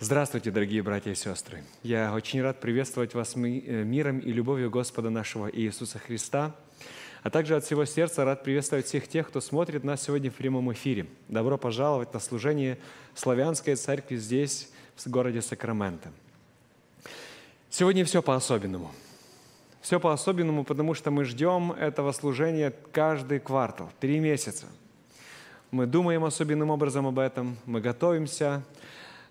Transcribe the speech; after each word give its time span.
Здравствуйте, 0.00 0.50
дорогие 0.50 0.82
братья 0.82 1.12
и 1.12 1.14
сестры! 1.14 1.62
Я 1.84 2.12
очень 2.12 2.42
рад 2.42 2.60
приветствовать 2.60 3.14
вас 3.14 3.36
э, 3.36 3.38
миром 3.38 4.18
и 4.18 4.32
любовью 4.32 4.68
Господа 4.68 5.08
нашего 5.08 5.48
Иисуса 5.48 6.00
Христа, 6.00 6.56
а 7.22 7.30
также 7.30 7.54
от 7.54 7.64
всего 7.64 7.84
сердца 7.84 8.24
рад 8.24 8.42
приветствовать 8.42 8.86
всех 8.86 9.06
тех, 9.06 9.28
кто 9.28 9.40
смотрит 9.40 9.84
нас 9.84 10.02
сегодня 10.02 10.32
в 10.32 10.34
прямом 10.34 10.72
эфире. 10.72 11.06
Добро 11.28 11.56
пожаловать 11.58 12.12
на 12.12 12.18
служение 12.18 12.76
Славянской 13.14 13.76
Церкви 13.76 14.16
здесь, 14.16 14.68
в 14.96 15.08
городе 15.08 15.40
Сакраменто. 15.40 16.10
Сегодня 17.70 18.04
все 18.04 18.20
по-особенному. 18.20 18.90
Все 19.80 20.00
по-особенному, 20.00 20.64
потому 20.64 20.94
что 20.94 21.12
мы 21.12 21.24
ждем 21.24 21.70
этого 21.70 22.10
служения 22.10 22.74
каждый 22.90 23.38
квартал, 23.38 23.92
три 24.00 24.18
месяца. 24.18 24.66
Мы 25.70 25.86
думаем 25.86 26.24
особенным 26.24 26.70
образом 26.70 27.06
об 27.06 27.20
этом, 27.20 27.56
мы 27.64 27.80
готовимся– 27.80 28.64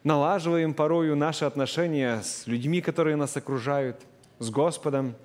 налаживаем 0.03 0.73
порою 0.73 1.15
наши 1.15 1.45
отношения 1.45 2.21
с 2.21 2.45
людьми, 2.45 2.81
которые 2.81 3.15
нас 3.15 3.37
окружают, 3.37 4.01
с 4.39 4.49
Господом. 4.49 5.15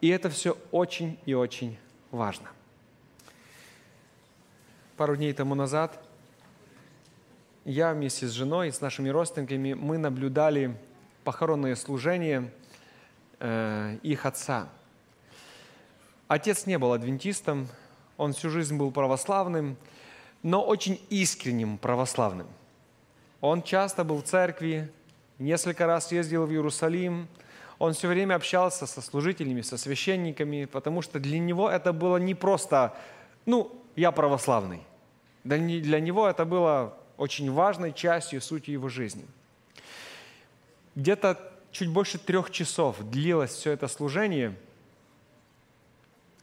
И 0.00 0.08
это 0.08 0.28
все 0.30 0.56
очень 0.70 1.18
и 1.24 1.34
очень 1.34 1.78
важно. 2.10 2.48
Пару 4.96 5.16
дней 5.16 5.32
тому 5.32 5.54
назад 5.54 6.02
я 7.64 7.92
вместе 7.92 8.26
с 8.26 8.30
женой 8.30 8.68
и 8.68 8.72
с 8.72 8.80
нашими 8.80 9.08
родственниками, 9.08 9.74
мы 9.74 9.96
наблюдали 9.98 10.76
похоронное 11.24 11.76
служение 11.76 12.52
э, 13.38 13.98
их 14.02 14.26
отца. 14.26 14.68
Отец 16.28 16.66
не 16.66 16.78
был 16.78 16.92
адвентистом, 16.92 17.68
он 18.16 18.32
всю 18.32 18.50
жизнь 18.50 18.76
был 18.76 18.90
православным, 18.90 19.76
но 20.42 20.62
очень 20.62 21.00
искренним 21.08 21.78
православным– 21.78 22.46
он 23.40 23.62
часто 23.62 24.04
был 24.04 24.18
в 24.18 24.24
церкви, 24.24 24.90
несколько 25.38 25.86
раз 25.86 26.12
ездил 26.12 26.46
в 26.46 26.50
Иерусалим. 26.50 27.28
Он 27.78 27.94
все 27.94 28.08
время 28.08 28.34
общался 28.34 28.86
со 28.86 29.00
служителями, 29.00 29.62
со 29.62 29.78
священниками, 29.78 30.66
потому 30.66 31.00
что 31.00 31.18
для 31.18 31.38
него 31.38 31.70
это 31.70 31.92
было 31.92 32.18
не 32.18 32.34
просто, 32.34 32.94
ну, 33.46 33.82
я 33.96 34.12
православный. 34.12 34.82
Для 35.44 36.00
него 36.00 36.28
это 36.28 36.44
было 36.44 36.98
очень 37.16 37.50
важной 37.50 37.94
частью 37.94 38.42
сути 38.42 38.70
его 38.70 38.90
жизни. 38.90 39.24
Где-то 40.94 41.38
чуть 41.70 41.88
больше 41.88 42.18
трех 42.18 42.50
часов 42.50 42.96
длилось 43.00 43.52
все 43.52 43.72
это 43.72 43.88
служение. 43.88 44.54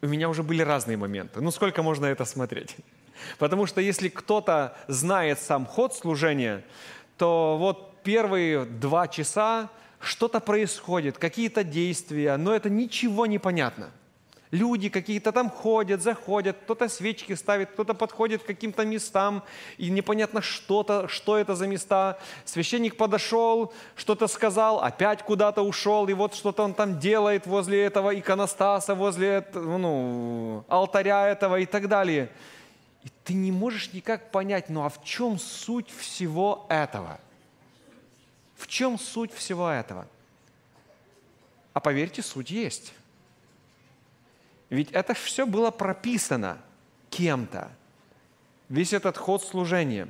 У 0.01 0.07
меня 0.07 0.29
уже 0.29 0.41
были 0.41 0.63
разные 0.63 0.97
моменты. 0.97 1.41
Ну, 1.41 1.51
сколько 1.51 1.83
можно 1.83 2.07
это 2.07 2.25
смотреть? 2.25 2.75
Потому 3.37 3.65
что 3.65 3.81
если 3.81 4.09
кто-то 4.09 4.77
знает 4.87 5.39
сам 5.39 5.65
ход 5.65 5.95
служения, 5.95 6.63
то 7.17 7.57
вот 7.59 8.01
первые 8.03 8.65
два 8.65 9.07
часа 9.07 9.69
что-то 9.99 10.39
происходит, 10.39 11.17
какие-то 11.17 11.63
действия, 11.63 12.37
но 12.37 12.53
это 12.53 12.69
ничего 12.69 13.25
не 13.25 13.39
понятно. 13.39 13.91
Люди 14.51 14.87
какие-то 14.87 15.33
там 15.33 15.49
ходят, 15.49 16.01
заходят, 16.01 16.55
кто-то 16.63 16.87
свечки 16.87 17.33
ставит, 17.33 17.71
кто-то 17.71 17.93
подходит 17.93 18.43
к 18.43 18.45
каким-то 18.45 18.85
местам, 18.85 19.43
и 19.77 19.89
непонятно, 19.89 20.41
что-то, 20.41 21.09
что 21.09 21.37
это 21.37 21.53
за 21.53 21.67
места. 21.67 22.17
Священник 22.45 22.95
подошел, 22.95 23.73
что-то 23.97 24.27
сказал, 24.27 24.79
опять 24.79 25.23
куда-то 25.23 25.63
ушел, 25.63 26.07
и 26.07 26.13
вот 26.13 26.33
что-то 26.33 26.63
он 26.63 26.73
там 26.73 26.97
делает 26.97 27.45
возле 27.45 27.83
этого 27.83 28.17
иконостаса, 28.17 28.95
возле 28.95 29.45
ну, 29.53 30.63
алтаря 30.69 31.27
этого 31.27 31.59
и 31.59 31.65
так 31.65 31.89
далее– 31.89 32.29
и 33.07 33.11
ты 33.23 33.35
не 33.35 33.53
можешь 33.53 33.93
никак 33.93 34.31
понять, 34.31 34.67
ну 34.67 34.83
а 34.83 34.89
в 34.89 35.01
чем 35.01 35.39
суть 35.39 35.89
всего 35.89 36.65
этого? 36.67 37.21
В 38.57 38.67
чем 38.67 38.99
суть 38.99 39.31
всего 39.31 39.69
этого? 39.69 40.05
А 41.71 41.79
поверьте, 41.79 42.21
суть 42.21 42.51
есть. 42.51 42.93
Ведь 44.69 44.91
это 44.91 45.13
все 45.13 45.45
было 45.45 45.71
прописано 45.71 46.57
кем-то. 47.09 47.71
Весь 48.67 48.91
этот 48.91 49.15
ход 49.15 49.41
служения. 49.41 50.09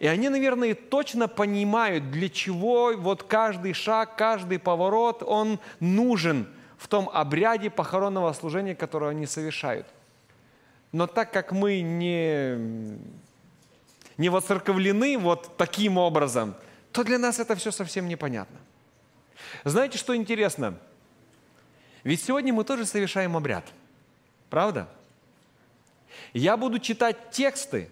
И 0.00 0.06
они, 0.06 0.30
наверное, 0.30 0.74
точно 0.74 1.28
понимают, 1.28 2.10
для 2.10 2.30
чего 2.30 2.94
вот 2.96 3.24
каждый 3.24 3.74
шаг, 3.74 4.16
каждый 4.16 4.58
поворот, 4.58 5.22
он 5.22 5.60
нужен 5.80 6.48
в 6.78 6.88
том 6.88 7.10
обряде 7.12 7.68
похоронного 7.68 8.32
служения, 8.32 8.74
которое 8.74 9.10
они 9.10 9.26
совершают– 9.26 9.86
но 10.92 11.06
так 11.06 11.32
как 11.32 11.52
мы 11.52 11.80
не, 11.80 12.98
не 14.18 14.28
воцерковлены 14.28 15.18
вот 15.18 15.56
таким 15.56 15.98
образом, 15.98 16.54
то 16.92 17.02
для 17.02 17.18
нас 17.18 17.38
это 17.38 17.56
все 17.56 17.72
совсем 17.72 18.06
непонятно. 18.06 18.58
Знаете, 19.64 19.98
что 19.98 20.14
интересно? 20.14 20.78
Ведь 22.04 22.22
сегодня 22.22 22.52
мы 22.52 22.64
тоже 22.64 22.84
совершаем 22.84 23.36
обряд. 23.36 23.64
Правда? 24.50 24.88
Я 26.34 26.56
буду 26.56 26.78
читать 26.78 27.30
тексты, 27.30 27.88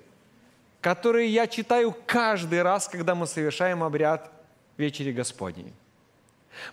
которые 0.80 1.28
я 1.28 1.46
читаю 1.46 1.96
каждый 2.06 2.62
раз, 2.62 2.88
когда 2.88 3.14
мы 3.14 3.26
совершаем 3.26 3.82
обряд 3.82 4.30
вечери 4.76 5.12
Господней. 5.12 5.72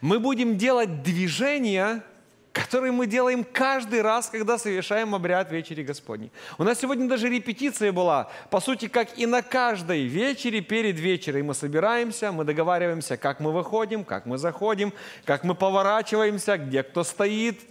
Мы 0.02 0.20
будем 0.20 0.58
делать 0.58 1.04
движения, 1.04 2.04
который 2.58 2.92
мы 2.92 3.06
делаем 3.06 3.44
каждый 3.44 4.02
раз, 4.02 4.30
когда 4.30 4.58
совершаем 4.58 5.14
обряд 5.14 5.52
вечери 5.52 5.84
Господней. 5.84 6.32
У 6.58 6.64
нас 6.64 6.80
сегодня 6.80 7.08
даже 7.08 7.30
репетиция 7.30 7.92
была, 7.92 8.30
по 8.50 8.60
сути, 8.60 8.88
как 8.88 9.18
и 9.18 9.26
на 9.26 9.44
каждой 9.44 10.06
вечере 10.06 10.62
перед 10.62 10.98
вечерой. 11.00 11.44
Мы 11.44 11.54
собираемся, 11.54 12.32
мы 12.32 12.44
договариваемся, 12.44 13.16
как 13.16 13.40
мы 13.40 13.52
выходим, 13.52 14.04
как 14.04 14.26
мы 14.26 14.38
заходим, 14.38 14.92
как 15.24 15.44
мы 15.44 15.54
поворачиваемся, 15.54 16.58
где 16.58 16.82
кто 16.82 17.04
стоит, 17.04 17.62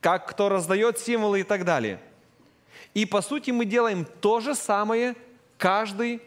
как 0.00 0.26
кто 0.28 0.48
раздает 0.48 0.98
символы 0.98 1.40
и 1.40 1.44
так 1.44 1.64
далее. 1.64 2.00
И 2.94 3.04
по 3.04 3.20
сути 3.20 3.50
мы 3.50 3.66
делаем 3.66 4.06
то 4.20 4.40
же 4.40 4.54
самое 4.54 5.14
каждый 5.58 6.22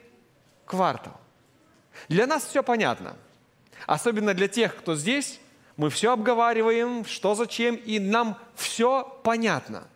квартал. 0.65 1.19
Для 2.07 2.27
нас 2.27 2.45
все 2.45 2.61
понятно. 2.61 3.15
Особенно 3.87 4.33
для 4.33 4.47
тех, 4.47 4.75
кто 4.75 4.95
здесь, 4.95 5.39
мы 5.77 5.89
все 5.89 6.13
обговариваем, 6.13 7.05
что 7.05 7.35
зачем, 7.35 7.75
и 7.75 7.99
нам 7.99 8.37
все 8.55 9.19
понятно. 9.23 9.87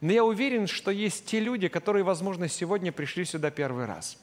Но 0.00 0.12
я 0.12 0.24
уверен, 0.24 0.66
что 0.66 0.90
есть 0.90 1.26
те 1.26 1.40
люди, 1.40 1.68
которые, 1.68 2.04
возможно, 2.04 2.48
сегодня 2.48 2.92
пришли 2.92 3.24
сюда 3.24 3.50
первый 3.50 3.86
раз. 3.86 4.18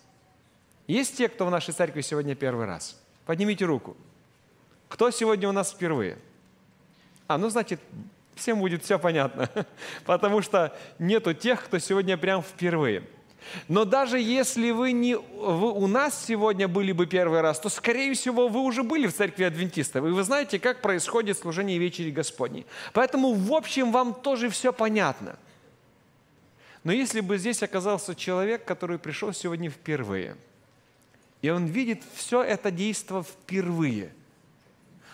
Есть 0.88 1.18
те, 1.18 1.30
кто 1.30 1.46
в 1.46 1.52
нашей 1.52 1.74
церкви 1.74 2.02
сегодня 2.02 2.36
первый 2.36 2.66
раз? 2.66 3.00
Поднимите 3.26 3.66
руку. 3.66 3.98
Кто 4.90 5.10
сегодня 5.10 5.50
у 5.50 5.52
нас 5.52 5.72
впервые? 5.72 6.18
А, 7.28 7.38
ну, 7.38 7.50
значит, 7.50 7.80
всем 8.36 8.60
будет 8.60 8.84
все 8.84 9.00
понятно, 9.00 9.50
потому 10.06 10.42
что 10.42 10.78
нету 11.00 11.34
тех, 11.34 11.64
кто 11.64 11.80
сегодня 11.80 12.18
прям 12.18 12.42
впервые– 12.44 13.04
но 13.68 13.86
даже 13.86 14.20
если 14.20 14.72
вы, 14.72 14.92
не, 14.92 15.16
вы 15.16 15.72
у 15.72 15.88
нас 15.88 16.26
сегодня 16.26 16.68
были 16.68 16.92
бы 16.92 17.06
первый 17.06 17.42
раз, 17.42 17.60
то, 17.60 17.70
скорее 17.70 18.14
всего, 18.14 18.48
вы 18.48 18.62
уже 18.62 18.84
были 18.84 19.08
в 19.08 19.14
церкви 19.14 19.44
адвентистов, 19.44 20.06
и 20.06 20.10
вы 20.10 20.24
знаете, 20.24 20.60
как 20.60 20.82
происходит 20.82 21.38
служение 21.38 21.78
вечери 21.78 22.12
Господней. 22.12 22.66
Поэтому, 22.94 23.34
в 23.34 23.54
общем, 23.54 23.92
вам 23.92 24.14
тоже 24.14 24.50
все 24.50 24.72
понятно. 24.72 25.38
Но 26.84 26.92
если 26.92 27.22
бы 27.22 27.38
здесь 27.38 27.62
оказался 27.62 28.16
человек, 28.16 28.66
который 28.66 28.98
пришел 28.98 29.34
сегодня 29.34 29.70
впервые, 29.70 30.36
и 31.42 31.50
он 31.50 31.66
видит 31.66 32.04
все 32.16 32.42
это 32.44 32.72
действо 32.72 33.24
впервые, 33.24 34.14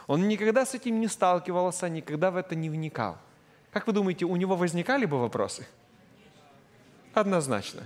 он 0.06 0.28
никогда 0.28 0.66
с 0.66 0.74
этим 0.74 1.00
не 1.02 1.08
сталкивался, 1.08 1.90
никогда 1.90 2.32
в 2.32 2.38
это 2.38 2.56
не 2.56 2.70
вникал. 2.70 3.18
Как 3.72 3.88
вы 3.88 3.94
думаете, 3.94 4.26
у 4.26 4.36
него 4.38 4.56
возникали 4.56 5.06
бы 5.06 5.20
вопросы? 5.20 5.68
Однозначно. 7.14 7.84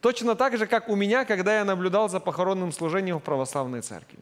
Точно 0.00 0.36
так 0.36 0.56
же, 0.56 0.66
как 0.66 0.88
у 0.88 0.94
меня, 0.94 1.24
когда 1.24 1.58
я 1.58 1.64
наблюдал 1.64 2.08
за 2.08 2.20
похоронным 2.20 2.70
служением 2.72 3.18
в 3.18 3.22
православной 3.22 3.82
церкви. 3.82 4.18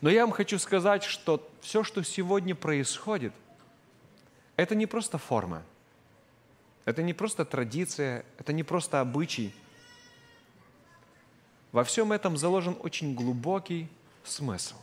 Но 0.00 0.08
я 0.10 0.24
вам 0.24 0.32
хочу 0.32 0.58
сказать, 0.58 1.02
что 1.02 1.46
все, 1.60 1.82
что 1.82 2.02
сегодня 2.02 2.54
происходит, 2.54 3.32
это 4.56 4.74
не 4.74 4.86
просто 4.86 5.18
форма, 5.18 5.62
это 6.84 7.02
не 7.02 7.12
просто 7.12 7.44
традиция, 7.44 8.24
это 8.38 8.52
не 8.52 8.62
просто 8.62 9.00
обычай. 9.00 9.54
Во 11.72 11.84
всем 11.84 12.12
этом 12.12 12.36
заложен 12.36 12.76
очень 12.80 13.14
глубокий 13.14 13.88
смысл. 14.24 14.76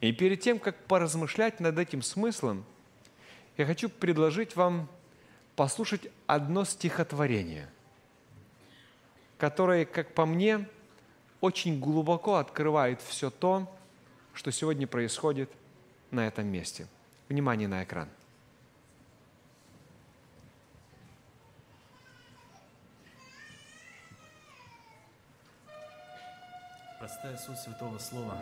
И 0.00 0.12
перед 0.12 0.40
тем, 0.40 0.58
как 0.58 0.76
поразмышлять 0.84 1.58
над 1.60 1.78
этим 1.78 2.02
смыслом, 2.02 2.64
я 3.56 3.66
хочу 3.66 3.88
предложить 3.88 4.54
вам 4.54 4.88
послушать 5.56 6.08
одно 6.26 6.64
стихотворение, 6.64 7.68
которое, 9.38 9.84
как 9.84 10.12
по 10.14 10.26
мне, 10.26 10.68
очень 11.40 11.78
глубоко 11.78 12.36
открывает 12.36 13.00
все 13.02 13.30
то, 13.30 13.70
что 14.32 14.50
сегодня 14.50 14.86
происходит 14.86 15.50
на 16.10 16.26
этом 16.26 16.46
месте. 16.46 16.86
Внимание 17.28 17.68
на 17.68 17.84
экран. 17.84 18.08
Простая 26.98 27.36
суть 27.36 27.58
Святого 27.58 27.98
Слова 27.98 28.38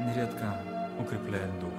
нередко 0.00 0.60
укрепляет 0.98 1.58
дух. 1.60 1.72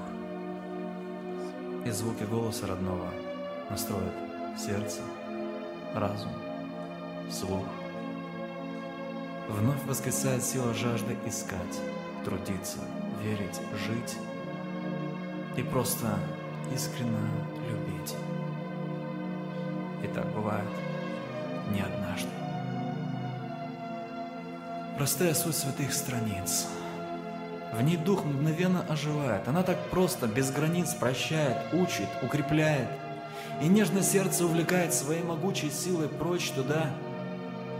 И 1.85 1.91
звуки 1.91 2.23
голоса 2.23 2.67
родного 2.67 3.24
настроят 3.69 4.13
сердце, 4.57 5.01
разум, 5.93 6.31
слух. 7.31 7.65
Вновь 9.47 9.83
воскресает 9.85 10.43
сила 10.43 10.73
жажды 10.73 11.17
искать, 11.25 11.79
трудиться, 12.23 12.79
верить, 13.21 13.59
жить 13.85 14.17
и 15.55 15.63
просто 15.63 16.07
искренне 16.73 17.17
любить. 17.69 18.15
И 20.03 20.07
так 20.07 20.25
бывает 20.33 20.67
не 21.71 21.81
однажды. 21.81 22.29
Простая 24.97 25.33
суть 25.33 25.55
святых 25.55 25.93
страниц. 25.93 26.67
В 27.73 27.81
ней 27.81 27.97
дух 27.97 28.23
мгновенно 28.23 28.85
оживает. 28.87 29.47
Она 29.47 29.61
так 29.61 29.77
просто, 29.89 30.27
без 30.27 30.51
границ 30.51 30.93
прощает, 30.93 31.57
учит, 31.73 32.07
укрепляет. 32.21 32.87
И 33.61 33.67
нежно 33.67 34.03
сердце 34.03 34.45
увлекает 34.45 34.93
своей 34.93 35.23
могучей 35.23 35.71
силой 35.71 36.09
прочь 36.09 36.51
туда, 36.51 36.91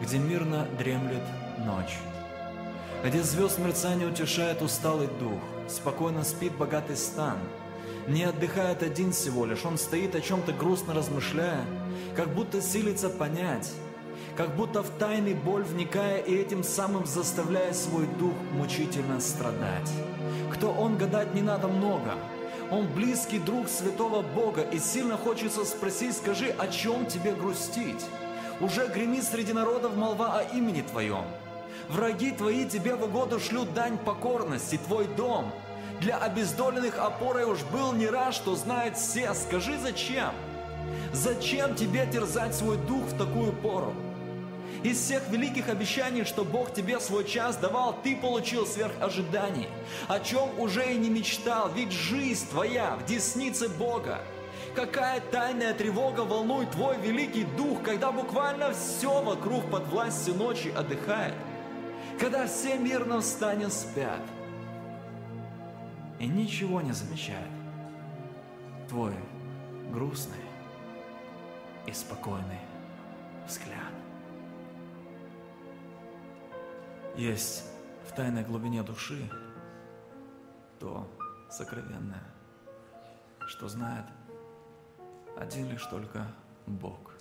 где 0.01 0.17
мирно 0.17 0.67
дремлет 0.77 1.23
ночь. 1.65 1.97
Где 3.03 3.21
звезд 3.21 3.59
мерцание 3.59 4.07
утешает 4.07 4.61
усталый 4.61 5.07
дух, 5.19 5.39
спокойно 5.67 6.23
спит 6.23 6.55
богатый 6.55 6.95
стан. 6.95 7.37
Не 8.07 8.23
отдыхает 8.23 8.83
один 8.83 9.11
всего 9.11 9.45
лишь, 9.45 9.65
он 9.65 9.77
стоит 9.77 10.15
о 10.15 10.21
чем-то 10.21 10.53
грустно 10.53 10.93
размышляя, 10.93 11.65
как 12.15 12.33
будто 12.33 12.61
силится 12.61 13.09
понять, 13.09 13.71
как 14.37 14.55
будто 14.55 14.81
в 14.81 14.89
тайный 14.91 15.33
боль 15.33 15.63
вникая 15.63 16.19
и 16.19 16.35
этим 16.35 16.63
самым 16.63 17.05
заставляя 17.05 17.73
свой 17.73 18.05
дух 18.19 18.33
мучительно 18.53 19.19
страдать. 19.19 19.91
Кто 20.53 20.71
он, 20.71 20.97
гадать 20.97 21.33
не 21.33 21.41
надо 21.41 21.67
много. 21.67 22.13
Он 22.71 22.87
близкий 22.87 23.39
друг 23.39 23.69
святого 23.69 24.21
Бога, 24.21 24.61
и 24.61 24.79
сильно 24.79 25.17
хочется 25.17 25.65
спросить, 25.65 26.17
скажи, 26.17 26.53
о 26.57 26.67
чем 26.67 27.05
тебе 27.05 27.33
грустить? 27.33 28.03
Уже 28.59 28.87
гремит 28.87 29.23
среди 29.23 29.53
народов 29.53 29.95
молва 29.95 30.39
о 30.39 30.43
имени 30.55 30.81
твоем. 30.81 31.25
Враги 31.89 32.31
твои 32.31 32.65
тебе 32.65 32.95
в 32.95 33.03
угоду 33.03 33.39
шлют 33.39 33.73
дань 33.73 33.97
покорности, 33.97 34.79
твой 34.87 35.05
дом. 35.07 35.51
Для 36.01 36.17
обездоленных 36.17 36.97
опорой 36.97 37.45
уж 37.45 37.63
был 37.65 37.93
не 37.93 38.07
раз, 38.07 38.35
что 38.35 38.55
знает 38.55 38.97
все. 38.97 39.33
Скажи, 39.33 39.77
зачем? 39.77 40.31
Зачем 41.13 41.75
тебе 41.75 42.07
терзать 42.11 42.55
свой 42.55 42.77
дух 42.77 43.03
в 43.03 43.17
такую 43.17 43.53
пору? 43.53 43.93
Из 44.83 44.99
всех 44.99 45.27
великих 45.29 45.69
обещаний, 45.69 46.23
что 46.25 46.43
Бог 46.43 46.73
тебе 46.73 46.99
свой 46.99 47.25
час 47.25 47.57
давал, 47.57 47.95
ты 48.03 48.15
получил 48.15 48.67
сверх 48.67 48.93
ожиданий, 49.01 49.67
о 50.07 50.19
чем 50.19 50.59
уже 50.59 50.93
и 50.93 50.97
не 50.97 51.09
мечтал, 51.09 51.71
ведь 51.73 51.91
жизнь 51.91 52.49
твоя 52.49 52.95
в 52.95 53.05
деснице 53.05 53.69
Бога. 53.69 54.21
Какая 54.75 55.21
тайная 55.21 55.73
тревога 55.73 56.21
волнует 56.21 56.71
твой 56.71 56.97
великий 56.97 57.45
дух, 57.57 57.81
когда 57.81 58.11
буквально 58.11 58.73
все 58.73 59.21
вокруг 59.21 59.69
под 59.71 59.87
властью 59.87 60.35
ночи 60.35 60.71
отдыхает, 60.75 61.33
когда 62.19 62.45
все 62.45 62.77
мирно 62.77 63.17
в 63.17 63.23
стане 63.23 63.69
спят 63.69 64.21
и 66.19 66.27
ничего 66.27 66.81
не 66.81 66.91
замечает. 66.91 67.49
Твой 68.89 69.13
грустный 69.91 70.35
и 71.87 71.91
спокойный 71.91 72.59
взгляд. 73.47 73.84
Есть 77.17 77.63
в 78.09 78.13
тайной 78.13 78.43
глубине 78.43 78.83
души 78.83 79.29
то 80.79 81.07
сокровенное, 81.49 82.23
что 83.47 83.69
знает 83.69 84.05
один 85.37 85.69
лишь 85.69 85.85
только 85.85 86.27
Бог 86.65 87.13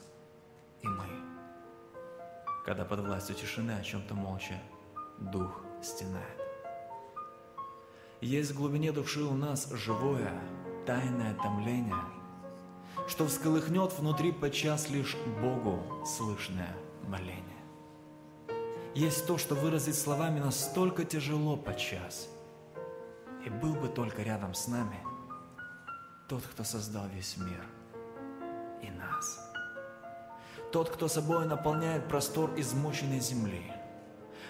и 0.82 0.88
мы. 0.88 1.06
Когда 2.64 2.84
под 2.84 3.00
властью 3.00 3.36
тишины 3.36 3.70
о 3.70 3.82
чем-то 3.84 4.14
молча 4.14 4.60
дух 5.20 5.60
стенает. 5.80 6.42
Есть 8.20 8.50
в 8.50 8.56
глубине 8.56 8.90
души 8.90 9.22
у 9.22 9.34
нас 9.34 9.70
живое, 9.70 10.32
тайное 10.86 11.34
томление, 11.34 12.04
что 13.06 13.28
всколыхнет 13.28 13.92
внутри 13.98 14.32
подчас 14.32 14.90
лишь 14.90 15.14
Богу 15.40 16.04
слышное 16.04 16.74
моление. 17.06 17.53
Есть 18.94 19.26
то, 19.26 19.38
что 19.38 19.56
выразить 19.56 19.98
словами 19.98 20.38
настолько 20.38 21.04
тяжело 21.04 21.56
подчас. 21.56 22.28
И 23.44 23.50
был 23.50 23.74
бы 23.74 23.88
только 23.88 24.22
рядом 24.22 24.54
с 24.54 24.68
нами 24.68 24.98
тот, 26.28 26.44
кто 26.44 26.62
создал 26.62 27.08
весь 27.08 27.36
мир 27.36 27.60
и 28.82 28.90
нас. 28.90 29.52
Тот, 30.70 30.90
кто 30.90 31.08
собой 31.08 31.44
наполняет 31.44 32.06
простор 32.06 32.52
измученной 32.56 33.18
земли, 33.18 33.72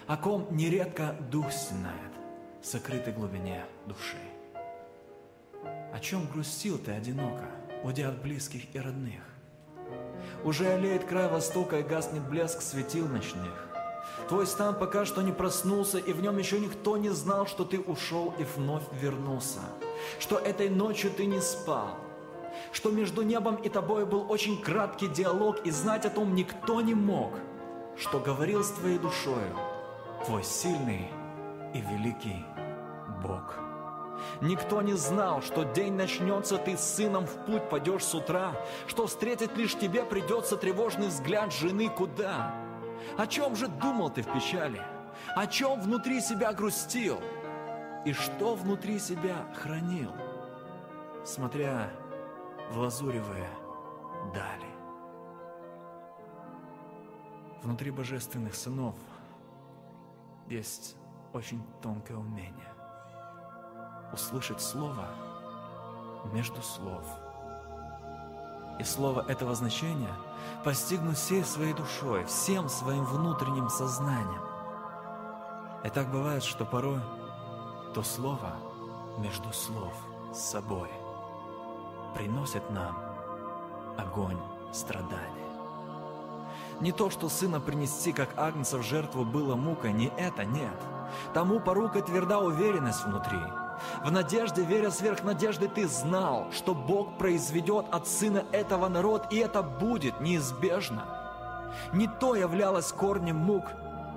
о 0.06 0.18
ком 0.18 0.46
нередко 0.50 1.16
дух 1.30 1.50
стенает 1.50 2.12
в 2.60 2.66
сокрытой 2.66 3.14
глубине 3.14 3.64
души. 3.86 4.18
О 5.92 5.98
чем 6.00 6.26
грустил 6.28 6.76
ты 6.76 6.92
одиноко, 6.92 7.46
уйдя 7.82 8.10
от 8.10 8.20
близких 8.20 8.74
и 8.74 8.78
родных? 8.78 9.22
Уже 10.44 10.66
олеет 10.66 11.04
край 11.04 11.28
востока 11.28 11.78
и 11.78 11.82
гаснет 11.82 12.28
блеск 12.28 12.60
светил 12.60 13.08
ночных. 13.08 13.73
Твой 14.28 14.46
стан 14.46 14.74
пока 14.78 15.04
что 15.04 15.22
не 15.22 15.32
проснулся, 15.32 15.98
и 15.98 16.12
в 16.12 16.22
нем 16.22 16.38
еще 16.38 16.58
никто 16.58 16.96
не 16.96 17.10
знал, 17.10 17.46
что 17.46 17.64
ты 17.64 17.80
ушел 17.80 18.34
и 18.38 18.44
вновь 18.56 18.84
вернулся, 18.92 19.60
что 20.18 20.38
этой 20.38 20.68
ночью 20.70 21.10
ты 21.10 21.26
не 21.26 21.40
спал, 21.40 21.98
что 22.72 22.90
между 22.90 23.22
небом 23.22 23.56
и 23.56 23.68
тобой 23.68 24.06
был 24.06 24.30
очень 24.30 24.60
краткий 24.60 25.08
диалог, 25.08 25.66
и 25.66 25.70
знать 25.70 26.06
о 26.06 26.10
том 26.10 26.34
никто 26.34 26.80
не 26.80 26.94
мог, 26.94 27.32
что 27.96 28.18
говорил 28.18 28.64
с 28.64 28.70
твоей 28.70 28.98
душою 28.98 29.56
твой 30.24 30.42
сильный 30.42 31.10
и 31.74 31.80
великий 31.80 32.44
Бог. 33.22 33.58
Никто 34.40 34.80
не 34.80 34.94
знал, 34.94 35.42
что 35.42 35.64
день 35.64 35.94
начнется, 35.94 36.56
ты 36.56 36.76
с 36.76 36.80
сыном 36.80 37.26
в 37.26 37.34
путь 37.44 37.68
пойдешь 37.68 38.04
с 38.04 38.14
утра, 38.14 38.52
что 38.86 39.06
встретить 39.06 39.56
лишь 39.56 39.76
тебе 39.76 40.04
придется 40.04 40.56
тревожный 40.56 41.08
взгляд 41.08 41.52
жены 41.52 41.88
куда. 41.88 42.54
О 43.16 43.26
чем 43.26 43.56
же 43.56 43.68
думал 43.68 44.10
ты 44.10 44.22
в 44.22 44.32
печали? 44.32 44.82
О 45.36 45.46
чем 45.46 45.80
внутри 45.80 46.20
себя 46.20 46.52
грустил? 46.52 47.20
И 48.04 48.12
что 48.12 48.54
внутри 48.54 48.98
себя 48.98 49.46
хранил, 49.54 50.12
смотря 51.24 51.90
в 52.70 52.78
лазуревые 52.78 53.48
дали? 54.34 54.74
Внутри 57.62 57.90
божественных 57.90 58.54
сынов 58.54 58.94
есть 60.48 60.96
очень 61.32 61.62
тонкое 61.80 62.18
умение 62.18 62.74
услышать 64.14 64.60
слово 64.60 65.08
между 66.32 66.62
слов. 66.62 67.23
И 68.78 68.84
слово 68.84 69.24
этого 69.28 69.54
значения 69.54 70.12
постигнуть 70.64 71.16
всей 71.16 71.44
своей 71.44 71.74
душой, 71.74 72.24
всем 72.24 72.68
своим 72.68 73.04
внутренним 73.04 73.68
сознанием. 73.68 74.42
И 75.84 75.88
так 75.90 76.10
бывает, 76.10 76.42
что 76.42 76.64
порой 76.64 77.00
то 77.94 78.02
слово 78.02 78.54
между 79.18 79.52
слов 79.52 79.94
с 80.32 80.38
собой 80.38 80.88
приносит 82.14 82.68
нам 82.70 82.96
огонь 83.96 84.38
страданий. 84.72 85.44
Не 86.80 86.90
то, 86.90 87.10
что 87.10 87.28
сына 87.28 87.60
принести, 87.60 88.12
как 88.12 88.36
агнца 88.36 88.78
в 88.78 88.82
жертву, 88.82 89.24
было 89.24 89.54
мука, 89.54 89.92
не 89.92 90.08
это, 90.16 90.44
нет. 90.44 90.76
Тому 91.32 91.60
порука 91.60 92.02
тверда 92.02 92.40
уверенность 92.40 93.04
внутри. 93.04 93.38
В 94.04 94.10
надежде, 94.10 94.64
веря 94.64 94.90
сверх 94.90 95.24
надежды, 95.24 95.68
ты 95.68 95.88
знал, 95.88 96.48
что 96.52 96.74
Бог 96.74 97.18
произведет 97.18 97.86
от 97.90 98.06
сына 98.06 98.44
этого 98.52 98.88
народ, 98.88 99.26
и 99.30 99.36
это 99.38 99.62
будет 99.62 100.20
неизбежно. 100.20 101.04
Не 101.92 102.06
то 102.06 102.34
являлось 102.34 102.92
корнем 102.92 103.36
мук 103.36 103.64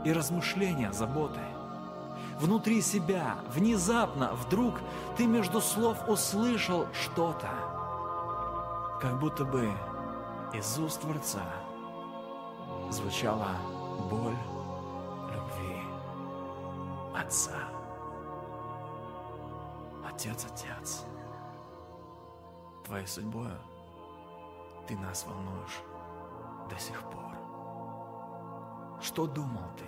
и 0.03 0.11
размышления 0.11 0.91
заботы. 0.91 1.39
Внутри 2.39 2.81
себя, 2.81 3.35
внезапно, 3.49 4.33
вдруг 4.33 4.75
ты 5.17 5.25
между 5.25 5.59
слов 5.59 5.97
услышал 6.07 6.85
что-то, 6.93 7.49
как 9.01 9.19
будто 9.19 9.43
бы 9.43 9.71
из 10.53 10.77
уст 10.77 11.01
Творца 11.01 11.41
звучала 12.89 13.49
боль 14.09 14.37
любви 15.33 15.81
Отца. 17.15 17.76
Отец, 20.17 20.47
Отец, 20.51 21.05
Твоей 22.83 23.05
судьбою 23.05 23.59
Ты 24.87 24.97
нас 24.97 25.23
волнуешь 25.27 25.79
до 26.67 26.79
сих 26.79 26.99
пор. 27.03 27.35
Что 28.99 29.27
думал 29.27 29.61
ты, 29.77 29.85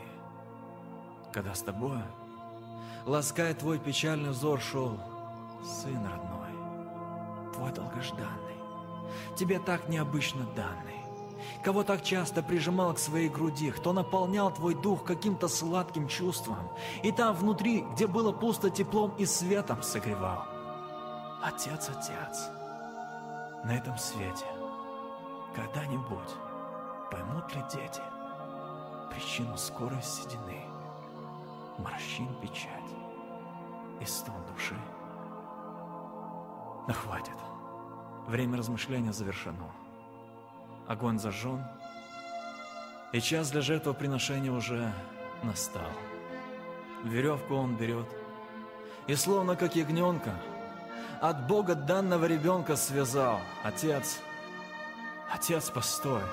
когда 1.34 1.56
с 1.56 1.64
тобой, 1.64 2.04
лаская 3.08 3.56
твой 3.56 3.80
печальный 3.80 4.30
взор, 4.30 4.62
шел 4.62 5.00
сын 5.64 6.06
родной, 6.06 7.52
твой 7.56 7.72
долгожданный, 7.72 8.62
тебе 9.36 9.58
так 9.58 9.90
необычно 9.90 10.46
данный, 10.56 10.99
кого 11.64 11.84
так 11.84 12.04
часто 12.04 12.42
прижимал 12.42 12.94
к 12.94 13.00
своей 13.00 13.30
груди, 13.30 13.72
кто 13.72 13.94
наполнял 13.94 14.52
твой 14.52 14.76
дух 14.76 15.04
каким-то 15.04 15.48
сладким 15.48 16.08
чувством, 16.08 16.70
и 17.04 17.12
там 17.12 17.36
внутри, 17.36 17.82
где 17.94 18.08
было 18.08 18.32
пусто 18.32 18.70
теплом 18.70 19.14
и 19.18 19.26
светом 19.26 19.84
согревал. 19.84 20.46
Отец, 21.44 21.90
Отец, 21.90 22.50
на 23.64 23.76
этом 23.76 23.98
свете 23.98 24.46
когда-нибудь 25.56 26.36
поймут 27.12 27.54
ли 27.56 27.62
дети 27.72 28.02
причину 29.12 29.58
скорой 29.58 30.02
седины, 30.02 30.64
морщин 31.78 32.34
печать 32.42 32.70
и 34.00 34.06
стон 34.06 34.36
души? 34.54 34.78
Но 36.88 36.94
хватит. 36.94 37.36
Время 38.28 38.58
размышления 38.58 39.12
завершено 39.12 39.70
огонь 40.90 41.20
зажжен, 41.20 41.64
и 43.12 43.22
час 43.22 43.52
для 43.52 43.62
жертвоприношения 43.62 44.52
уже 44.52 44.92
настал. 45.44 45.92
Веревку 47.04 47.56
он 47.56 47.78
берет, 47.78 48.08
и 49.06 49.16
словно 49.16 49.56
как 49.56 49.76
ягненка, 49.76 50.34
от 51.22 51.46
Бога 51.48 51.76
данного 51.76 52.26
ребенка 52.26 52.76
связал. 52.76 53.40
Отец, 53.64 54.20
отец, 55.32 55.70
постой, 55.70 56.24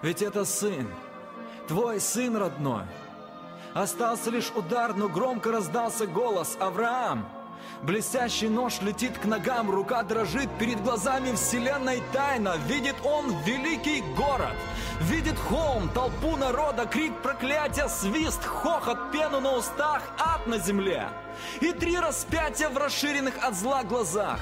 ведь 0.00 0.22
это 0.22 0.46
сын, 0.46 0.88
твой 1.68 2.00
сын 2.00 2.36
родной. 2.36 2.86
Остался 3.74 4.30
лишь 4.30 4.50
удар, 4.56 4.94
но 4.94 5.10
громко 5.10 5.52
раздался 5.52 6.06
голос 6.06 6.56
«Авраам!» 6.58 7.28
Блестящий 7.82 8.48
нож 8.48 8.80
летит 8.80 9.18
к 9.18 9.24
ногам, 9.24 9.70
рука 9.70 10.02
дрожит, 10.02 10.48
перед 10.58 10.82
глазами 10.82 11.34
вселенной 11.34 12.02
тайна. 12.12 12.56
Видит 12.66 12.96
он 13.04 13.34
великий 13.44 14.02
город, 14.16 14.56
видит 15.00 15.38
холм, 15.38 15.88
толпу 15.90 16.36
народа, 16.36 16.86
крик 16.86 17.16
проклятия, 17.22 17.88
свист, 17.88 18.44
хохот, 18.44 19.12
пену 19.12 19.40
на 19.40 19.56
устах, 19.56 20.02
ад 20.18 20.46
на 20.46 20.58
земле. 20.58 21.08
И 21.60 21.72
три 21.72 21.98
распятия 21.98 22.68
в 22.68 22.76
расширенных 22.76 23.34
от 23.42 23.54
зла 23.54 23.84
глазах. 23.84 24.40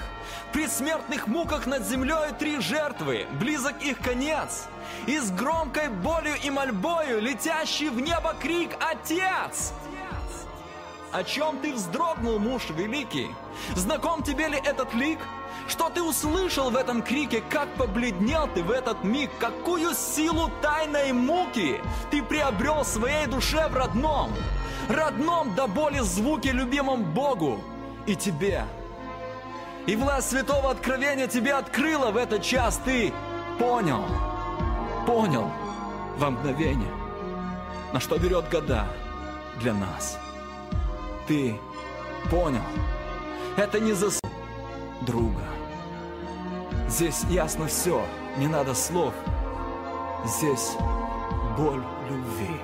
При 0.53 0.67
смертных 0.67 1.27
муках 1.27 1.67
над 1.67 1.87
землей 1.87 2.33
три 2.39 2.61
жертвы, 2.61 3.27
близок 3.39 3.83
их 3.83 3.99
конец. 3.99 4.67
И 5.07 5.19
с 5.19 5.31
громкой 5.31 5.89
болью 5.89 6.37
и 6.43 6.51
мольбою 6.51 7.21
летящий 7.21 7.91
в 7.91 8.01
небо 8.01 8.35
крик 8.41 8.71
«Отец!» 8.81 9.73
О 11.13 11.25
чем 11.25 11.59
ты 11.59 11.73
вздрогнул, 11.73 12.39
муж 12.39 12.69
великий? 12.71 13.31
Знаком 13.75 14.23
тебе 14.23 14.49
ли 14.49 14.59
этот 14.59 14.93
лик? 14.95 15.19
Что 15.69 15.89
ты 15.89 16.03
услышал 16.03 16.71
в 16.71 16.77
этом 16.77 17.03
крике? 17.03 17.43
Как 17.49 17.69
побледнел 17.75 18.49
ты 18.55 18.63
в 18.63 18.71
этот 18.71 19.03
миг? 19.05 19.31
Какую 19.39 19.95
силу 19.95 20.51
тайной 20.61 21.13
муки 21.13 21.81
ты 22.11 22.23
приобрел 22.23 22.85
своей 22.85 23.27
душе 23.27 23.69
в 23.69 23.77
родном? 23.77 24.33
Родном 24.89 25.55
до 25.55 25.67
боли 25.67 26.01
звуки 26.01 26.49
любимом 26.49 27.03
Богу 27.03 27.61
и 28.07 28.15
тебе. 28.15 28.65
И 29.87 29.97
власть 29.97 30.31
святого 30.31 30.71
откровения 30.71 31.27
тебе 31.29 31.55
открыла 31.55 32.11
в 32.11 32.17
этот 32.17 32.43
час. 32.43 32.81
Ты 32.85 33.13
понял, 33.59 34.05
понял 35.07 35.51
во 36.19 36.31
мгновение, 36.31 36.93
на 37.93 38.01
что 38.01 38.19
берет 38.19 38.49
года 38.51 38.87
для 39.61 39.73
нас– 39.73 40.19
ты 41.27 41.59
понял. 42.31 42.63
Это 43.57 43.81
не 43.81 43.93
за 43.93 44.11
друга. 45.03 45.43
Здесь 46.89 47.25
ясно 47.29 47.67
все, 47.67 48.05
не 48.39 48.47
надо 48.47 48.75
слов. 48.75 49.15
Здесь 50.25 50.77
боль 51.57 51.83
любви 52.09 52.61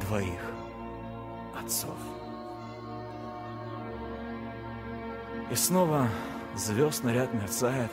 двоих 0.00 0.40
отцов. 1.58 1.96
И 5.50 5.54
снова 5.54 6.08
звезд 6.56 7.04
наряд 7.04 7.32
мерцает, 7.34 7.90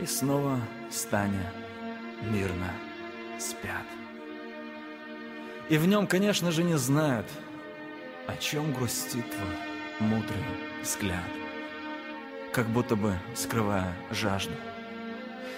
И 0.00 0.06
снова 0.06 0.58
стане 0.90 1.52
мирно 2.22 2.72
спят. 3.38 4.01
И 5.68 5.78
в 5.78 5.86
нем, 5.86 6.06
конечно 6.06 6.50
же, 6.50 6.62
не 6.64 6.76
знают, 6.76 7.26
о 8.26 8.36
чем 8.36 8.72
грустит 8.72 9.24
твой 9.30 10.08
мудрый 10.08 10.44
взгляд, 10.82 11.24
как 12.52 12.66
будто 12.66 12.96
бы 12.96 13.14
скрывая 13.34 13.94
жажду. 14.10 14.54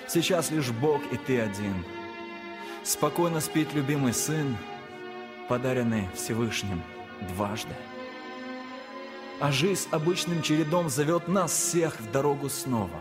Сейчас 0.07 0.51
лишь 0.51 0.71
Бог 0.71 1.01
и 1.13 1.17
ты 1.17 1.41
один. 1.41 1.85
Спокойно 2.83 3.41
спит 3.41 3.73
любимый 3.73 4.13
сын, 4.13 4.57
подаренный 5.49 6.09
Всевышним 6.15 6.83
дважды. 7.35 7.75
А 9.41 9.51
жизнь 9.51 9.89
обычным 9.91 10.43
чередом 10.43 10.89
зовет 10.89 11.27
нас 11.27 11.53
всех 11.53 11.99
в 12.01 12.11
дорогу 12.11 12.49
снова. 12.49 13.01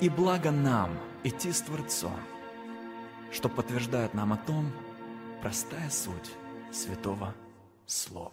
И 0.00 0.08
благо 0.08 0.50
нам 0.50 0.90
идти 1.24 1.52
с 1.52 1.60
Творцом, 1.60 2.18
что 3.32 3.48
подтверждает 3.48 4.14
нам 4.14 4.32
о 4.32 4.36
том, 4.36 4.72
простая 5.44 5.90
суть 5.90 6.30
Святого 6.72 7.34
Слова. 7.84 8.32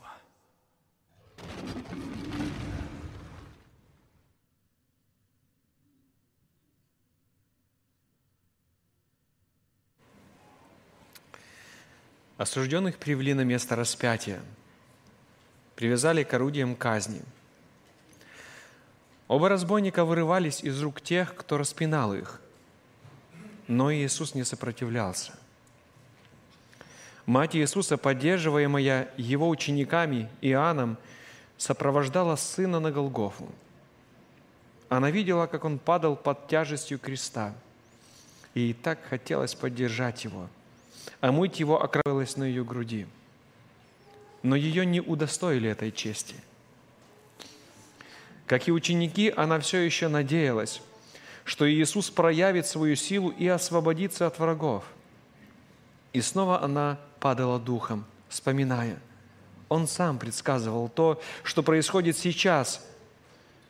Осужденных 12.37 12.95
привели 12.95 13.33
на 13.33 13.41
место 13.41 13.75
распятия, 13.75 14.41
привязали 15.75 16.23
к 16.23 16.33
орудиям 16.33 16.77
казни. 16.77 17.21
Оба 19.27 19.49
разбойника 19.49 20.05
вырывались 20.05 20.63
из 20.63 20.81
рук 20.81 21.01
тех, 21.01 21.35
кто 21.35 21.57
распинал 21.57 22.13
их, 22.13 22.39
но 23.67 23.93
Иисус 23.93 24.33
не 24.33 24.45
сопротивлялся. 24.45 25.40
Мать 27.25 27.55
Иисуса, 27.55 27.97
поддерживаемая 27.97 29.09
его 29.17 29.47
учениками 29.47 30.29
Иоанном, 30.41 30.97
сопровождала 31.57 32.35
сына 32.35 32.79
на 32.79 32.91
Голгофу. 32.91 33.47
Она 34.89 35.11
видела, 35.11 35.45
как 35.45 35.63
он 35.63 35.77
падал 35.77 36.15
под 36.15 36.47
тяжестью 36.47 36.99
креста, 36.99 37.53
и 38.53 38.61
ей 38.61 38.73
так 38.73 38.99
хотелось 39.09 39.55
поддержать 39.55 40.23
его, 40.23 40.49
а 41.21 41.31
мыть 41.31 41.59
его 41.59 41.81
окровилась 41.81 42.35
на 42.35 42.43
ее 42.43 42.63
груди. 42.65 43.05
Но 44.43 44.55
ее 44.55 44.85
не 44.85 44.99
удостоили 44.99 45.69
этой 45.69 45.91
чести. 45.91 46.35
Как 48.47 48.67
и 48.67 48.71
ученики, 48.71 49.31
она 49.37 49.59
все 49.59 49.77
еще 49.77 50.07
надеялась, 50.07 50.81
что 51.45 51.71
Иисус 51.71 52.09
проявит 52.09 52.65
свою 52.65 52.95
силу 52.95 53.29
и 53.29 53.47
освободится 53.47 54.27
от 54.27 54.39
врагов. 54.39 54.83
И 56.11 56.19
снова 56.19 56.61
она 56.61 56.99
падала 57.21 57.59
духом, 57.59 58.03
вспоминая. 58.27 58.99
Он 59.69 59.87
сам 59.87 60.19
предсказывал 60.19 60.89
то, 60.89 61.21
что 61.43 61.63
происходит 61.63 62.17
сейчас, 62.17 62.85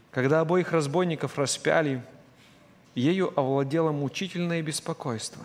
когда 0.09 0.39
обоих 0.39 0.71
разбойников 0.71 1.37
распяли, 1.37 2.03
ею 2.95 3.37
овладело 3.37 3.91
мучительное 3.91 4.63
беспокойство. 4.63 5.43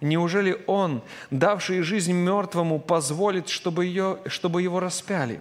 Неужели 0.00 0.62
Он, 0.66 1.02
давший 1.30 1.80
жизнь 1.80 2.12
мертвому, 2.12 2.78
позволит, 2.78 3.48
чтобы, 3.48 3.86
ее, 3.86 4.18
чтобы 4.26 4.60
его 4.60 4.80
распяли? 4.80 5.40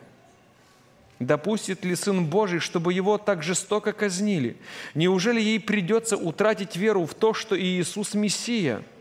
Допустит 1.20 1.84
ли 1.84 1.96
Сын 1.96 2.25
Божий, 2.25 2.60
чтобы 2.60 2.94
его 2.94 3.18
так 3.18 3.44
жестоко 3.44 3.94
казнили? 3.94 4.58
Неужели 4.94 5.42
ей 5.42 5.60
придется 5.60 6.18
утратить 6.18 6.75
веру 6.75 7.06
в 7.06 7.13
то, 7.13 7.34
что 7.34 7.60
Иисус– 7.60 8.13
Мессия– 8.13 8.84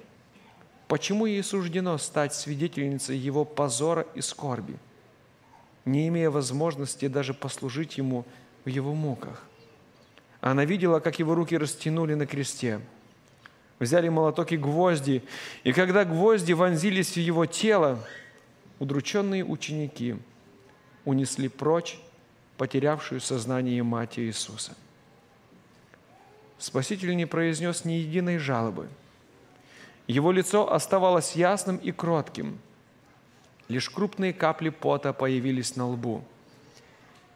Почему 0.89 1.27
ей 1.27 1.43
суждено 1.43 1.97
стать 1.99 2.35
свидетельницей 2.35 3.17
его 3.17 3.45
позора 3.45 4.07
и 4.15 4.21
скорби, 4.21 4.77
не 5.85 6.09
имея 6.09 6.31
возможности 6.31 7.09
даже 7.09 7.35
послужить 7.35 7.99
ему 7.99 8.25
в 8.65 8.69
его 8.69 8.95
муках? 8.95 9.43
Она 10.41 10.65
видела, 10.65 11.01
как 11.01 11.19
его 11.19 11.35
руки 11.35 11.57
растянули 11.57 12.15
на 12.15 12.27
кресте, 12.27 12.81
взяли 13.79 14.09
молоток 14.09 14.53
и 14.53 14.57
гвозди, 14.57 15.23
и 15.65 15.73
когда 15.73 16.05
гвозди 16.05 16.53
вонзились 16.53 17.13
в 17.13 17.21
его 17.21 17.47
тело, 17.47 17.99
удрученные 18.79 19.45
ученики 19.45 20.17
унесли 21.05 21.49
прочь 21.49 21.99
потерявшую 22.59 23.21
сознание 23.21 23.83
мать 23.83 24.19
Иисуса. 24.19 24.77
Спаситель 26.59 27.17
не 27.17 27.27
произнес 27.27 27.85
ни 27.85 27.93
единой 27.93 28.39
жалобы– 28.39 28.89
его 30.07 30.33
лицо 30.33 30.73
оставалось 30.73 31.37
ясным 31.37 31.77
и 31.77 31.93
кротким. 31.93 32.59
Лишь 33.69 33.89
крупные 33.91 34.33
капли 34.33 34.69
пота 34.69 35.13
появились 35.13 35.77
на 35.77 35.89
лбу. 35.89 36.25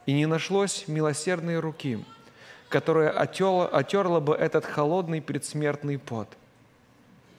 И 0.05 0.13
не 0.13 0.25
нашлось 0.25 0.87
милосердной 0.87 1.59
руки, 1.59 2.03
которая 2.69 3.09
отерла, 3.09 3.67
отерла 3.67 4.19
бы 4.19 4.35
этот 4.35 4.65
холодный 4.65 5.21
предсмертный 5.21 5.97
пот. 5.97 6.29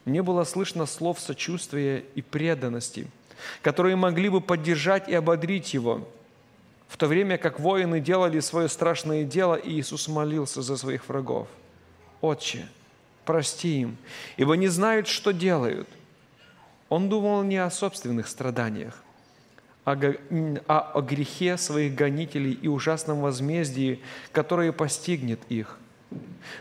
Не 0.04 0.22
было 0.22 0.44
слышно 0.44 0.86
слов 0.86 1.20
сочувствия 1.20 2.04
и 2.14 2.22
преданности, 2.22 3.08
которые 3.62 3.96
могли 3.96 4.28
бы 4.28 4.40
поддержать 4.40 5.08
и 5.08 5.14
ободрить 5.14 5.74
его– 5.74 6.08
в 6.88 6.96
то 6.96 7.06
время 7.06 7.38
как 7.38 7.60
воины 7.60 8.00
делали 8.00 8.40
свое 8.40 8.68
страшное 8.68 9.24
дело, 9.24 9.54
и 9.54 9.78
Иисус 9.78 10.08
молился 10.08 10.62
за 10.62 10.76
своих 10.76 11.08
врагов. 11.08 11.46
«Отче, 12.20 12.66
прости 13.28 13.82
им, 13.82 13.96
ибо 14.38 14.56
не 14.56 14.68
знают, 14.68 15.06
что 15.06 15.32
делают». 15.32 15.88
Он 16.88 17.10
думал 17.10 17.42
не 17.42 17.58
о 17.58 17.70
собственных 17.70 18.26
страданиях, 18.26 18.94
а 19.84 19.92
о 20.94 21.00
грехе 21.02 21.58
своих 21.58 21.94
гонителей 21.94 22.52
и 22.52 22.68
ужасном 22.68 23.20
возмездии, 23.20 24.00
которое 24.32 24.72
постигнет 24.72 25.40
их– 25.50 25.78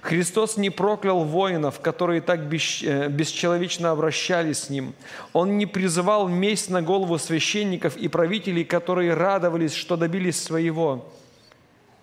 Христос 0.01 0.57
не 0.57 0.69
проклял 0.69 1.24
воинов, 1.24 1.79
которые 1.79 2.21
так 2.21 2.41
э, 2.41 3.07
бесчеловечно 3.09 3.91
обращались 3.91 4.63
с 4.63 4.69
Ним. 4.69 4.93
Он 5.33 5.57
не 5.57 5.65
призывал 5.65 6.27
месть 6.27 6.69
на 6.69 6.81
голову 6.81 7.17
священников 7.17 7.95
и 7.97 8.07
правителей, 8.07 8.65
которые 8.65 9.13
радовались, 9.13 9.74
что 9.74 9.95
добились 9.95 10.41
своего. 10.41 11.13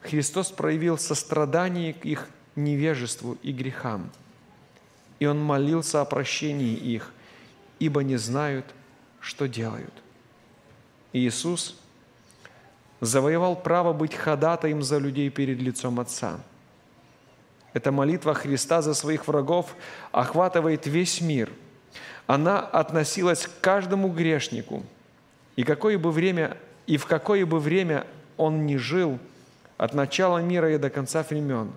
Христос 0.00 0.50
проявил 0.50 0.98
сострадание 0.98 1.92
к 1.92 2.04
их 2.04 2.28
невежеству 2.56 3.36
и 3.42 3.52
грехам. 3.52 4.10
И 5.18 5.26
Он 5.26 5.42
молился 5.42 6.00
о 6.00 6.04
прощении 6.04 6.74
их, 6.74 7.12
ибо 7.78 8.02
не 8.02 8.16
знают, 8.16 8.66
что 9.20 9.46
делают. 9.46 9.94
Иисус 11.12 11.76
завоевал 13.00 13.56
право 13.56 13.92
быть 13.92 14.14
ходатаем 14.14 14.82
за 14.82 14.98
людей 14.98 15.30
перед 15.30 15.60
лицом 15.60 16.00
Отца– 16.00 16.40
эта 17.74 17.90
молитва 17.90 18.34
Христа 18.34 18.80
за 18.80 18.94
своих 18.94 19.26
врагов 19.26 19.74
охватывает 20.12 20.86
весь 20.86 21.20
мир. 21.20 21.52
Она 22.26 22.60
относилась 22.60 23.46
к 23.46 23.60
каждому 23.60 24.08
грешнику. 24.08 24.84
И, 25.56 25.64
какое 25.64 25.98
бы 25.98 26.12
время, 26.12 26.56
и 26.86 26.96
в 26.96 27.06
какое 27.06 27.44
бы 27.44 27.58
время 27.58 28.06
он 28.36 28.64
ни 28.64 28.76
жил, 28.76 29.18
от 29.76 29.92
начала 29.92 30.38
мира 30.38 30.72
и 30.72 30.78
до 30.78 30.88
конца 30.88 31.24
времен, 31.28 31.72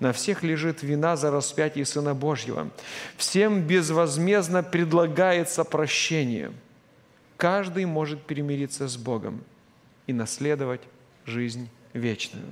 на 0.00 0.12
всех 0.12 0.42
лежит 0.42 0.82
вина 0.82 1.16
за 1.16 1.30
распятие 1.30 1.84
Сына 1.84 2.14
Божьего. 2.14 2.70
Всем 3.16 3.62
безвозмездно 3.62 4.62
предлагается 4.62 5.64
прощение. 5.64 6.52
Каждый 7.36 7.84
может 7.84 8.22
перемириться 8.22 8.88
с 8.88 8.96
Богом 8.96 9.42
и 10.06 10.12
наследовать 10.12 10.82
жизнь 11.24 11.68
вечную. 11.92 12.46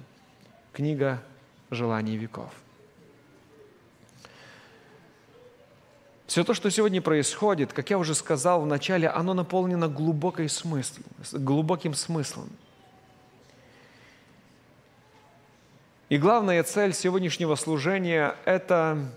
Книга 0.73 1.23
желаний 1.71 2.17
веков. 2.17 2.53
Все 6.27 6.43
то, 6.43 6.55
что 6.55 6.71
сегодня 6.71 7.01
происходит, 7.01 7.73
как 7.73 7.89
я 7.91 7.99
уже 7.99 8.15
сказал 8.15 8.61
в 8.61 8.67
начале, 8.67 9.09
оно 9.09 9.33
наполнено 9.33 9.89
глубокой 9.89 10.49
смыслом, 10.49 11.05
глубоким 11.33 11.95
смыслом. 11.95 12.51
И 16.09 16.19
главная 16.19 16.63
цель 16.63 16.93
сегодняшнего 16.93 17.55
служения– 17.57 18.37
это 18.45 19.09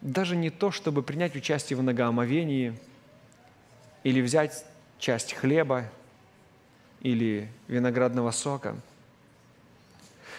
даже 0.00 0.36
не 0.36 0.50
то, 0.50 0.70
чтобы 0.70 1.02
принять 1.02 1.34
участие 1.34 1.76
в 1.76 1.82
многоомовении 1.82 2.78
или 4.04 4.20
взять 4.20 4.64
часть 4.98 5.34
хлеба 5.34 5.84
или 7.00 7.48
виноградного 7.68 8.30
сока– 8.30 8.76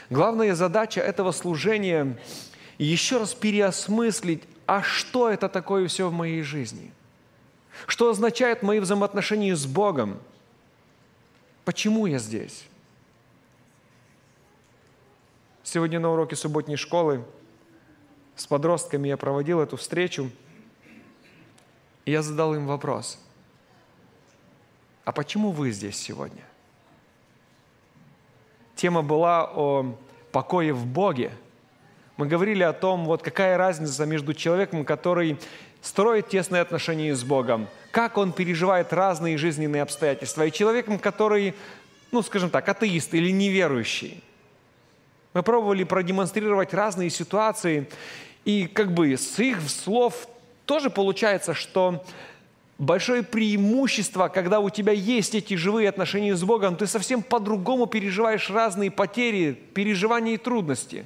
Главная 0.09 0.55
задача 0.55 1.01
этого 1.01 1.31
служения– 1.31 2.17
еще 2.77 3.17
раз 3.17 3.33
переосмыслить, 3.33 4.43
а 4.67 4.83
что 4.83 5.29
это 5.29 5.49
такое 5.49 5.87
все 5.87 6.09
в 6.09 6.13
моей 6.13 6.43
жизни? 6.43 6.91
Что 7.87 8.11
означает 8.11 8.61
мои 8.61 8.79
взаимоотношения 8.79 9.55
с 9.55 9.65
Богом? 9.65 10.19
Почему 11.65 12.05
я 12.05 12.19
здесь? 12.19 12.65
Сегодня 15.69 15.99
на 15.99 16.13
уроке 16.13 16.37
субботней 16.37 16.77
школы 16.77 17.25
с 18.37 18.47
подростками 18.47 19.09
я 19.09 19.17
проводил 19.17 19.59
эту 19.59 19.75
встречу, 19.75 20.31
и 22.05 22.11
я 22.11 22.21
задал 22.21 22.55
им 22.55 22.67
вопрос. 22.67 23.19
А 25.03 25.11
почему 25.11 25.51
вы 25.51 25.71
здесь 25.71 25.97
сегодня? 25.97 26.45
тема 28.77 29.01
была 29.01 29.43
о 29.43 29.97
покое 30.31 30.71
в 30.71 30.85
Боге. 30.85 31.33
Мы 32.15 32.27
говорили 32.27 32.63
о 32.63 32.71
том, 32.71 33.03
вот 33.03 33.21
какая 33.21 33.57
разница 33.57 34.05
между 34.05 34.33
человеком, 34.33 34.85
который 34.85 35.37
строит 35.81 36.29
тесные 36.29 36.61
отношения 36.61 37.13
с 37.13 37.25
Богом, 37.25 37.67
как 37.91 38.17
он 38.17 38.31
переживает 38.31 38.93
разные 38.93 39.37
жизненные 39.37 39.81
обстоятельства, 39.81 40.45
и 40.45 40.51
человеком, 40.53 40.97
который, 40.97 41.55
ну, 42.13 42.21
скажем 42.21 42.51
так, 42.51 42.69
атеист 42.69 43.13
или 43.13 43.31
неверующий. 43.31 44.23
Мы 45.37 45.43
пробовали 45.43 45.83
продемонстрировать 45.83 46.73
разные 46.73 47.11
ситуации, 47.11 47.87
и 48.43 48.65
как 48.65 48.91
бы 48.91 49.15
с 49.15 49.37
их 49.37 49.61
слов 49.69 50.27
тоже 50.65 50.89
получается, 50.89 51.53
что 51.53 52.03
большое 52.79 53.21
преимущество, 53.21 54.29
когда 54.29 54.59
у 54.59 54.71
тебя 54.71 54.93
есть 54.93 55.35
эти 55.35 55.53
живые 55.53 55.89
отношения 55.89 56.35
с 56.35 56.43
Богом, 56.43 56.75
ты 56.75 56.87
совсем 56.87 57.21
по-другому 57.21 57.85
переживаешь 57.85 58.49
разные 58.49 58.89
потери, 58.89 59.53
переживания 59.75 60.33
и 60.33 60.37
трудности. 60.37 61.05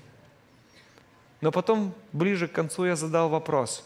Но 1.41 1.51
потом, 1.51 1.93
ближе 2.13 2.47
к 2.47 2.53
концу, 2.53 2.85
я 2.85 2.95
задал 2.95 3.27
вопрос, 3.27 3.85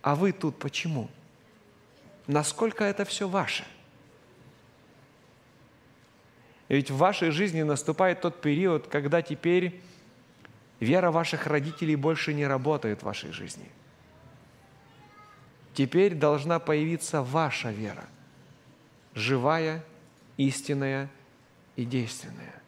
а 0.00 0.14
вы 0.14 0.32
тут 0.32 0.58
почему? 0.58 1.10
Насколько 2.26 2.84
это 2.84 3.04
все 3.04 3.28
ваше? 3.28 3.66
Ведь 6.70 6.90
в 6.90 6.96
вашей 6.96 7.30
жизни 7.30 7.60
наступает 7.60 8.22
тот 8.22 8.40
период, 8.40 8.86
когда 8.86 9.20
теперь 9.20 9.82
вера 10.80 11.10
ваших 11.10 11.46
родителей 11.46 11.96
больше 11.96 12.32
не 12.32 12.46
работает 12.46 13.00
в 13.00 13.04
вашей 13.04 13.32
жизни– 13.32 13.68
Теперь 15.74 16.14
должна 16.14 16.58
появиться 16.58 17.22
ваша 17.22 17.70
вера, 17.70 18.04
живая, 19.14 19.84
истинная 20.36 21.08
и 21.76 21.84
действенная. 21.84 22.60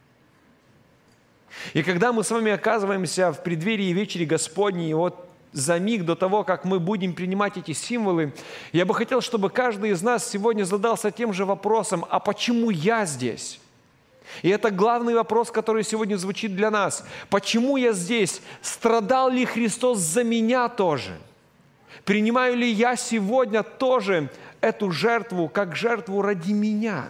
И 1.73 1.83
когда 1.83 2.11
мы 2.13 2.23
с 2.23 2.31
вами 2.31 2.51
оказываемся 2.51 3.31
в 3.31 3.43
преддверии 3.43 3.93
вечери 3.93 4.25
Господней, 4.25 4.89
и 4.89 4.93
вот 4.93 5.29
за 5.51 5.77
миг 5.77 6.05
до 6.05 6.15
того, 6.15 6.43
как 6.43 6.65
мы 6.65 6.79
будем 6.79 7.13
принимать 7.13 7.57
эти 7.57 7.73
символы, 7.73 8.33
я 8.71 8.85
бы 8.85 8.95
хотел, 8.95 9.21
чтобы 9.21 9.51
каждый 9.51 9.91
из 9.91 10.01
нас 10.01 10.27
сегодня 10.27 10.63
задался 10.63 11.11
тем 11.11 11.33
же 11.33 11.45
вопросом, 11.45 12.05
а 12.09 12.19
почему 12.19 12.71
я 12.71 13.05
здесь? 13.05 13.59
И 14.41 14.49
это 14.49 14.71
главный 14.71 15.15
вопрос, 15.15 15.51
который 15.51 15.83
сегодня 15.83 16.15
звучит 16.15 16.55
для 16.55 16.71
нас. 16.71 17.05
Почему 17.29 17.77
я 17.77 17.93
здесь? 17.93 18.41
Страдал 18.61 19.29
ли 19.29 19.45
Христос 19.45 19.99
за 19.99 20.23
меня 20.23 20.69
тоже?– 20.69 21.17
Принимаю 22.05 22.57
ли 22.57 22.69
я 22.69 22.95
сегодня 22.95 23.63
тоже 23.63 24.29
эту 24.59 24.91
жертву 24.91 25.47
как 25.47 25.75
жертву 25.75 26.21
ради 26.21 26.51
меня? 26.51 27.09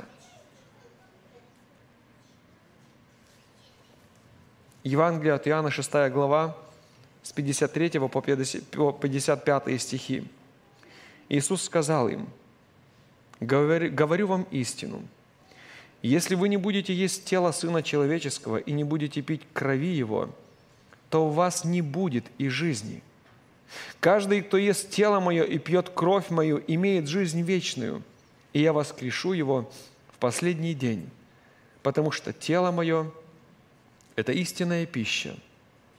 Евангелие 4.84 5.34
от 5.34 5.48
Иоанна, 5.48 5.72
6 5.72 5.92
глава, 6.12 6.58
с 7.24 7.32
53 7.32 8.00
по 8.00 8.22
55 8.22 9.82
стихи. 9.82 10.30
Иисус 11.30 11.64
сказал 11.64 12.10
им, 12.10 12.28
«Говорю 13.40 14.28
вам 14.28 14.44
истину, 14.52 15.02
если 16.10 16.36
вы 16.36 16.50
не 16.50 16.58
будете 16.58 16.94
есть 16.94 17.26
тело 17.26 17.52
Сына 17.52 17.82
Человеческого 17.82 18.58
и 18.58 18.72
не 18.72 18.84
будете 18.84 19.22
пить 19.22 19.42
крови 19.54 19.94
Его, 19.94 20.30
то 21.10 21.28
у 21.28 21.30
вас 21.30 21.66
не 21.66 21.82
будет 21.82 22.26
и 22.38 22.48
жизни– 22.50 23.02
Каждый, 24.00 24.42
кто 24.42 24.58
ест 24.58 24.90
тело 24.90 25.20
мое 25.20 25.44
и 25.44 25.58
пьет 25.58 25.90
кровь 25.90 26.30
мою, 26.30 26.64
имеет 26.68 27.08
жизнь 27.08 27.42
вечную, 27.42 28.04
и 28.52 28.62
я 28.62 28.74
воскрешу 28.74 29.34
его 29.34 29.72
в 30.12 30.18
последний 30.18 30.74
день, 30.74 31.10
потому 31.82 32.12
что 32.12 32.34
тело 32.34 32.72
мое– 32.72 33.12
это 34.16 34.32
истинная 34.32 34.86
пища, 34.86 35.38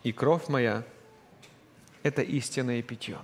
и 0.02 0.12
кровь 0.12 0.48
моя– 0.48 0.84
это 2.02 2.22
истинное 2.22 2.82
питье. 2.82 3.18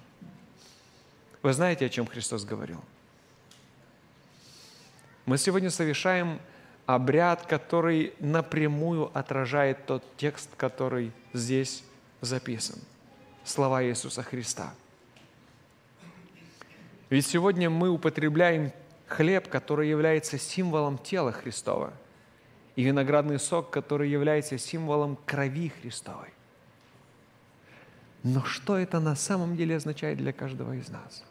Вы 1.43 1.53
знаете, 1.53 1.87
о 1.87 1.91
чем 1.91 2.07
Христос 2.07 2.45
говорил? 2.45 2.83
Мы 5.27 5.39
сегодня 5.39 5.71
совершаем 5.71 6.41
обряд, 6.95 7.47
который 7.47 8.15
напрямую 8.19 9.11
отражает 9.17 9.87
тот 9.87 10.05
текст, 10.17 10.51
который 10.57 11.13
здесь 11.33 11.85
записан– 12.21 12.79
слова 13.45 13.85
Иисуса 13.85 14.23
Христа. 14.23 14.73
Ведь 17.09 17.27
сегодня 17.27 17.69
мы 17.71 17.91
употребляем 17.91 18.73
хлеб, 19.07 19.49
который 19.49 19.89
является 19.89 20.39
символом 20.39 20.99
тела 20.99 21.33
Христова, 21.33 21.93
и 22.77 22.83
виноградный 22.83 23.39
сок, 23.39 23.71
который 23.71 24.09
является 24.09 24.57
символом 24.59 25.19
крови 25.27 25.73
Христовой. 25.83 26.29
Но 28.23 28.45
что 28.45 28.77
это 28.77 29.01
на 29.01 29.17
самом 29.17 29.57
деле 29.57 29.77
означает 29.77 30.19
для 30.19 30.33
каждого 30.33 30.75
из 30.75 30.89
нас? 30.89 31.25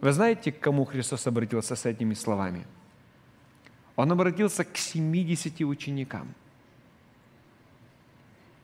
Вы 0.00 0.12
знаете, 0.12 0.52
к 0.52 0.60
кому 0.60 0.84
Христос 0.84 1.26
обратился 1.26 1.76
с 1.76 1.86
этими 1.86 2.14
словами? 2.14 2.66
Он 3.96 4.10
обратился 4.12 4.64
к 4.64 4.76
70 4.76 5.60
ученикам. 5.60 6.34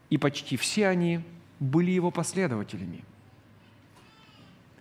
И 0.09 0.19
почти 0.19 0.57
все 0.57 0.89
они 0.89 1.21
были 1.61 1.91
его 1.91 2.11
последователями– 2.11 3.05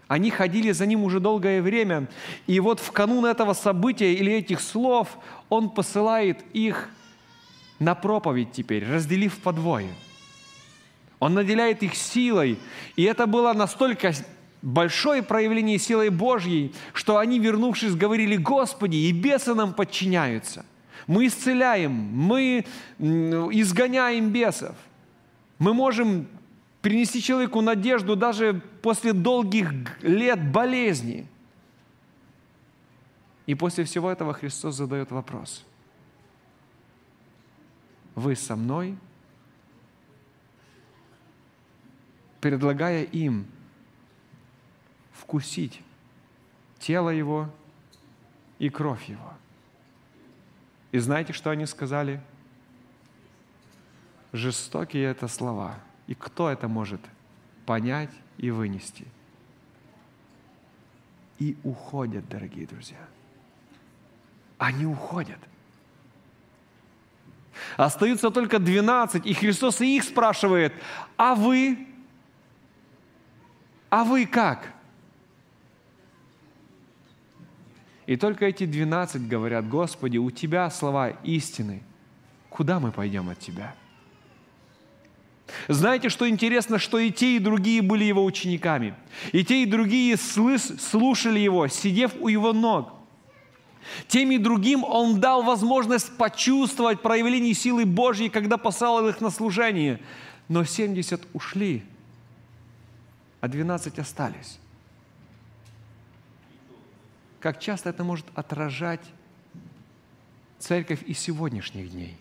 они 0.08 0.30
ходили 0.30 0.72
за 0.72 0.86
ним 0.86 1.04
уже 1.04 1.20
долгое 1.20 1.62
время, 1.62 2.08
и 2.46 2.60
вот 2.60 2.80
в 2.80 2.92
канун 2.92 3.26
этого 3.26 3.54
события 3.54 4.14
или 4.14 4.32
этих 4.34 4.62
слов 4.62 5.18
он 5.50 5.70
посылает 5.70 6.44
их 6.54 6.90
на 7.80 7.96
проповедь 7.96 8.52
теперь, 8.52 8.86
разделив 8.88 9.38
по 9.40 9.52
двое. 9.52 9.90
Он 11.20 11.34
наделяет 11.34 11.82
их 11.82 11.96
силой, 11.96 12.60
и 12.96 13.04
это 13.04 13.26
было 13.26 13.54
настолько 13.54 14.14
большое 14.66 15.22
проявление 15.22 15.78
силы 15.78 16.10
Божьей, 16.10 16.74
что 16.92 17.18
они, 17.20 17.40
вернувшись, 17.40 17.96
говорили, 17.96 18.36
«Господи, 18.36 18.98
и 18.98 19.12
бесы 19.12 19.54
нам 19.54 19.74
подчиняются. 19.74 20.66
Мы 21.08 21.28
исцеляем, 21.28 21.92
мы 21.92 22.66
изгоняем 23.00 24.32
бесов. 24.32 24.76
Мы 25.60 25.74
можем 25.74 26.28
принести 26.82 27.22
человеку 27.22 27.62
надежду 27.62 28.16
даже 28.16 28.62
после 28.82 29.14
долгих 29.14 29.72
лет 30.02 30.52
болезни. 30.52 31.28
И 33.46 33.54
после 33.54 33.84
всего 33.84 34.10
этого 34.10 34.34
Христос 34.34 34.76
задает 34.76 35.12
вопрос. 35.12 35.64
Вы 38.16 38.36
со 38.36 38.56
мной? 38.56 38.98
Предлагая 42.42 43.04
им 43.04 43.46
вкусить 45.26 45.82
тело 46.80 47.10
Его 47.10 47.50
и 48.60 48.70
кровь 48.70 49.10
Его. 49.10 49.34
И 50.92 51.00
знаете, 51.00 51.34
что 51.34 51.50
они 51.50 51.66
сказали? 51.66 52.22
Жестокие 54.32 55.06
это 55.06 55.28
слова– 55.28 55.80
и 56.08 56.14
кто 56.14 56.50
это 56.50 56.68
может 56.68 57.02
понять 57.66 58.12
и 58.38 58.52
вынести? 58.52 59.06
И 61.40 61.58
уходят, 61.64 62.28
дорогие 62.30 62.68
друзья. 62.68 63.00
Они 64.58 64.86
уходят. 64.86 65.40
Остаются 67.78 68.30
только 68.30 68.60
12, 68.60 69.26
и 69.26 69.34
Христос 69.34 69.82
и 69.82 69.98
их 69.98 70.04
спрашивает, 70.04 70.74
а 71.18 71.36
вы? 71.36 71.88
А 73.90 74.04
вы 74.04 74.26
как? 74.26 74.74
И 78.08 78.18
только 78.18 78.46
эти 78.46 78.66
12 78.66 79.28
говорят, 79.28 79.68
Господи, 79.68 80.18
у 80.18 80.30
Тебя 80.32 80.70
слова 80.70 81.10
истины. 81.24 81.82
Куда 82.50 82.80
мы 82.80 82.92
пойдем 82.92 83.30
от 83.30 83.40
Тебя? 83.40 83.76
Знаете, 85.68 86.10
что 86.10 86.28
интересно, 86.28 86.80
что 86.80 86.98
и 86.98 87.12
те, 87.12 87.36
и 87.36 87.40
другие 87.40 87.82
были 87.82 88.04
его 88.04 88.24
учениками. 88.24 88.96
И 89.32 89.44
те, 89.44 89.64
и 89.64 89.66
другие 89.66 90.18
слушали 90.18 91.40
его, 91.40 91.68
сидев 91.68 92.14
у 92.20 92.28
его 92.28 92.54
ног. 92.54 92.94
Тем 94.08 94.32
и 94.32 94.38
другим 94.38 94.84
он 94.84 95.20
дал 95.20 95.44
возможность 95.44 96.16
почувствовать 96.18 97.02
проявление 97.02 97.54
силы 97.54 97.86
Божьей, 97.86 98.30
когда 98.30 98.58
послал 98.58 99.08
их 99.08 99.22
на 99.22 99.30
служение. 99.30 100.00
Но 100.48 100.64
70 100.64 101.22
ушли, 101.34 101.84
а 103.42 103.48
12 103.48 104.00
остались. 104.00 104.60
Как 107.46 107.60
часто 107.60 107.92
это 107.92 108.04
может 108.04 108.26
отражать 108.34 109.06
церковь 110.58 111.04
и 111.06 111.14
сегодняшних 111.14 111.92
дней? 111.92 112.18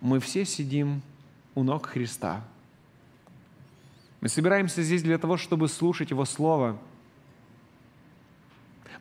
мы 0.00 0.20
все 0.20 0.44
сидим 0.44 1.02
у 1.56 1.64
ног 1.64 1.86
Христа. 1.86 2.44
Мы 4.20 4.28
собираемся 4.28 4.82
здесь 4.82 5.02
для 5.02 5.18
того, 5.18 5.36
чтобы 5.36 5.66
слушать 5.66 6.10
Его 6.10 6.24
Слово. 6.24 6.78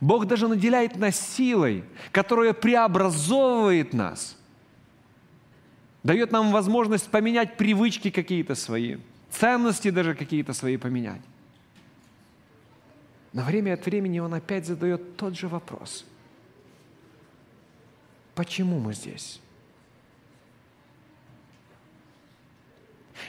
Бог 0.02 0.26
даже 0.26 0.48
наделяет 0.48 0.96
нас 0.96 1.20
силой, 1.20 1.84
которая 2.12 2.54
преобразовывает 2.54 3.94
нас, 3.94 4.36
дает 6.02 6.32
нам 6.32 6.52
возможность 6.52 7.08
поменять 7.12 7.56
привычки 7.56 8.10
какие-то 8.10 8.56
свои, 8.56 8.98
ценности 9.30 9.92
даже 9.92 10.16
какие-то 10.16 10.54
свои 10.54 10.78
поменять. 10.78 11.22
Но 13.36 13.44
время 13.44 13.74
от 13.74 13.86
времени 13.86 14.20
Он 14.20 14.34
опять 14.34 14.66
задает 14.66 15.18
тот 15.18 15.38
же 15.38 15.50
вопрос. 15.50 16.06
Почему 18.34 18.80
мы 18.80 18.94
здесь? 18.94 19.42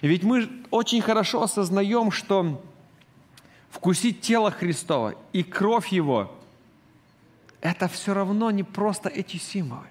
И 0.00 0.06
ведь 0.06 0.22
мы 0.22 0.48
очень 0.70 1.00
хорошо 1.02 1.42
осознаем, 1.42 2.12
что 2.12 2.64
вкусить 3.68 4.20
тело 4.20 4.52
Христова 4.52 5.16
и 5.32 5.42
кровь 5.42 5.88
Его– 5.88 6.32
это 7.60 7.88
все 7.88 8.14
равно 8.14 8.52
не 8.52 8.62
просто 8.62 9.08
эти 9.08 9.38
символы. 9.38 9.88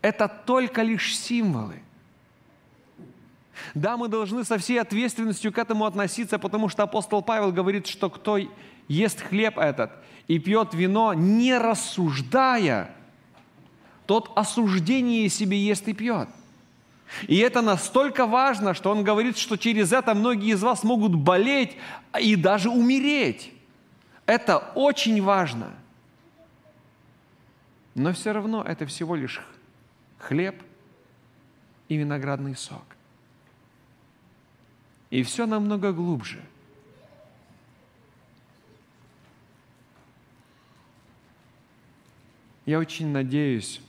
Это 0.00 0.26
только 0.26 0.80
лишь 0.80 1.18
символы. 1.18 1.82
Да, 3.74 3.96
мы 3.96 4.08
должны 4.08 4.44
со 4.44 4.58
всей 4.58 4.80
ответственностью 4.80 5.52
к 5.52 5.58
этому 5.58 5.84
относиться, 5.84 6.38
потому 6.38 6.68
что 6.68 6.82
апостол 6.82 7.22
Павел 7.22 7.52
говорит, 7.52 7.86
что 7.86 8.08
кто 8.10 8.38
ест 8.88 9.20
хлеб 9.20 9.58
этот 9.58 9.92
и 10.28 10.38
пьет 10.38 10.74
вино, 10.74 11.14
не 11.14 11.58
рассуждая, 11.58 12.94
тот 14.06 14.30
осуждение 14.34 15.28
себе 15.28 15.58
ест 15.58 15.86
и 15.88 15.92
пьет– 15.92 16.28
и 17.28 17.38
это 17.38 17.62
настолько 17.62 18.26
важно, 18.26 18.74
что 18.74 18.90
он 18.90 19.04
говорит, 19.04 19.36
что 19.36 19.56
через 19.56 19.92
это 19.92 20.14
многие 20.14 20.52
из 20.52 20.62
вас 20.62 20.82
могут 20.82 21.14
болеть 21.14 21.76
и 22.18 22.36
даже 22.36 22.70
умереть. 22.70 23.52
Это 24.26 24.58
очень 24.74 25.22
важно. 25.22 25.70
Но 27.94 28.12
все 28.12 28.32
равно 28.32 28.62
это 28.62 28.86
всего 28.86 29.14
лишь 29.14 29.42
хлеб 30.18 30.62
и 31.88 31.96
виноградный 31.96 32.56
сок. 32.56 32.84
И 35.12 35.22
все 35.24 35.44
намного 35.44 35.92
глубже. 35.92 36.42
Я 42.64 42.78
очень 42.78 43.08
надеюсь, 43.08 43.82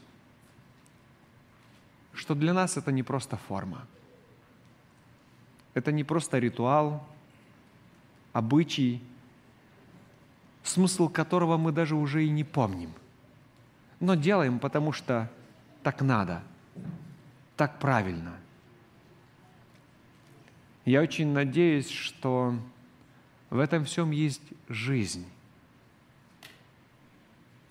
что 2.13 2.36
для 2.36 2.53
нас 2.53 2.75
это 2.75 2.91
не 2.91 3.03
просто 3.03 3.38
форма. 3.38 3.88
Это 5.73 5.93
не 5.93 6.03
просто 6.03 6.39
ритуал, 6.39 7.07
обычай, 8.33 9.01
смысл 10.62 11.07
которого 11.07 11.55
мы 11.55 11.71
даже 11.71 11.95
уже 11.95 12.25
и 12.25 12.29
не 12.29 12.43
помним. 12.43 12.93
Но 14.01 14.15
делаем, 14.15 14.59
потому 14.59 14.91
что 14.91 15.31
так 15.83 16.01
надо, 16.01 16.43
так 17.55 17.79
правильно. 17.79 18.42
Я 20.85 21.01
очень 21.01 21.29
надеюсь, 21.29 21.89
что 21.89 22.55
в 23.49 23.59
этом 23.59 23.85
всем 23.85 24.11
есть 24.11 24.41
жизнь. 24.67 25.25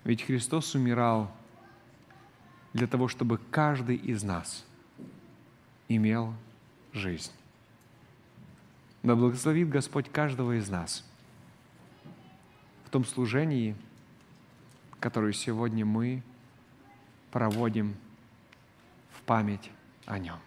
Ведь 0.03 0.23
Христос 0.23 0.75
умирал– 0.75 1.31
для 2.73 2.87
того, 2.87 3.07
чтобы 3.07 3.37
каждый 3.51 3.95
из 3.95 4.23
нас 4.23 4.65
имел 5.87 6.33
жизнь. 6.91 7.31
Да 9.03 9.15
благословит 9.15 9.69
Господь 9.69 10.09
каждого 10.11 10.57
из 10.57 10.69
нас 10.69 11.05
в 12.85 12.89
том 12.89 13.05
служении, 13.05 13.75
которое 14.99 15.33
сегодня 15.33 15.85
мы 15.85 16.23
проводим 17.31 17.95
в 19.11 19.21
память 19.21 19.71
о 20.05 20.17
Нем. 20.19 20.39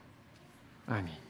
Аминь. 0.86 1.25